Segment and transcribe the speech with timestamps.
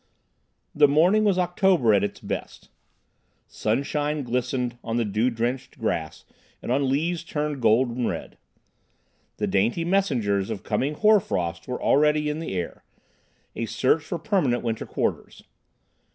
[0.73, 2.69] The morning was October at its best.
[3.47, 6.25] Sunshine glistened on the dew drenched grass
[6.59, 8.35] and on leaves turned golden red.
[9.37, 12.83] The dainty messengers of coming hoar frost were already in the air,
[13.55, 15.43] a search for permanent winter quarters.